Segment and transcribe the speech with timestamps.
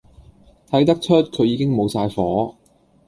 [0.67, 2.55] 睇得出佢已經無晒火